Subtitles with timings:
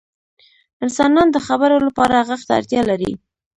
[0.83, 3.11] •انسانان د خبرو لپاره ږغ ته اړتیا لري.